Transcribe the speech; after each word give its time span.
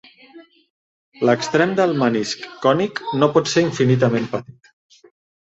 L'extrem 1.29 1.75
del 1.81 1.93
menisc 2.03 2.47
cònic 2.65 3.03
no 3.21 3.31
pot 3.37 3.55
ser 3.55 3.67
infinitament 3.69 4.29
petit. 4.33 4.73